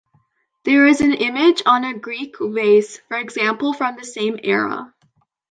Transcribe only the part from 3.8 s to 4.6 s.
the same